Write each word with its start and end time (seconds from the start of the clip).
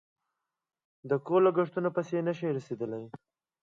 د 1.09 1.11
کور 1.25 1.39
لگښتونو 1.47 1.89
پسې 1.95 2.17
نشي 2.27 2.49
رسېدلی 2.57 3.03